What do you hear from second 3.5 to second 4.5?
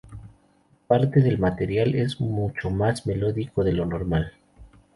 de lo normal.